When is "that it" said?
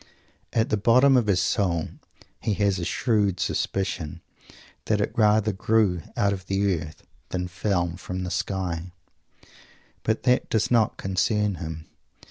4.85-5.13